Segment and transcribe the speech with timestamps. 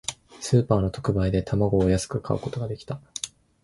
[0.39, 2.99] スーパーの特売で、卵を安く買うことができた。